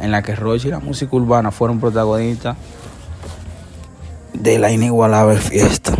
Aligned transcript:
en 0.00 0.10
la 0.10 0.22
que 0.22 0.34
Roche 0.34 0.68
y 0.68 0.70
la 0.70 0.80
música 0.80 1.14
urbana 1.16 1.50
fueron 1.50 1.80
protagonistas 1.80 2.56
de 4.32 4.58
la 4.58 4.70
inigualable 4.70 5.36
fiesta. 5.36 5.92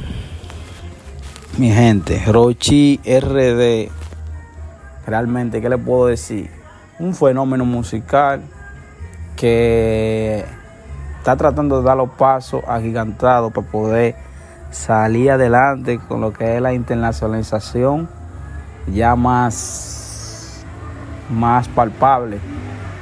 Mi 1.59 1.70
gente, 1.70 2.23
Rochi 2.27 3.01
RD, 3.05 3.91
realmente, 5.06 5.61
¿qué 5.61 5.69
le 5.69 5.79
puedo 5.79 6.06
decir? 6.06 6.51
Un 6.98 7.15
fenómeno 7.15 7.65
musical 7.65 8.43
que 9.37 10.45
está 11.19 11.37
tratando 11.37 11.78
de 11.78 11.84
dar 11.84 11.97
los 11.97 12.11
pasos 12.11 12.62
agigantados 12.67 13.53
para 13.53 13.67
poder 13.67 14.17
salir 14.70 15.31
adelante 15.31 15.98
con 15.98 16.20
lo 16.20 16.33
que 16.33 16.56
es 16.56 16.62
la 16.62 16.73
internacionalización 16.73 18.09
ya 18.92 19.17
más, 19.17 20.65
más 21.31 21.69
palpable 21.69 22.39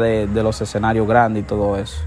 de, 0.00 0.42
los 0.42 0.60
escenarios 0.60 1.06
grandes 1.06 1.44
y 1.44 1.46
todo 1.46 1.76
eso. 1.76 2.02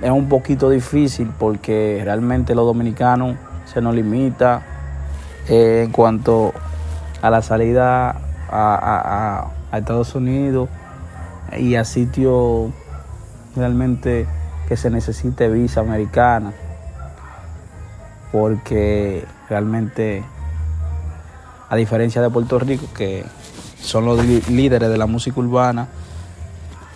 Es 0.00 0.10
un 0.10 0.28
poquito 0.28 0.68
difícil 0.68 1.30
porque 1.38 2.02
realmente 2.04 2.54
los 2.54 2.66
dominicanos 2.66 3.36
se 3.64 3.80
nos 3.80 3.94
limita 3.94 4.62
eh, 5.48 5.82
en 5.86 5.92
cuanto 5.92 6.52
a 7.22 7.30
la 7.30 7.42
salida 7.42 8.16
a, 8.50 9.50
a, 9.72 9.78
Estados 9.78 10.14
Unidos 10.14 10.68
y 11.58 11.74
a 11.74 11.84
sitios 11.84 12.70
realmente 13.54 14.26
que 14.68 14.76
se 14.76 14.88
necesite 14.88 15.48
visa 15.50 15.80
americana 15.80 16.52
porque 18.32 19.26
realmente 19.50 20.24
a 21.68 21.76
diferencia 21.76 22.22
de 22.22 22.30
Puerto 22.30 22.58
Rico 22.58 22.86
que 22.94 23.24
son 23.80 24.06
los 24.06 24.24
líderes 24.48 24.88
de 24.88 24.96
la 24.96 25.06
música 25.06 25.40
urbana 25.40 25.88